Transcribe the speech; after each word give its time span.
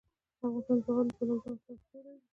افغانستان 0.41 0.67
د 0.79 0.81
زغال 0.85 1.05
د 1.07 1.11
پلوه 1.17 1.37
ځانته 1.43 1.65
ځانګړتیا 1.65 1.99
لري. 2.05 2.19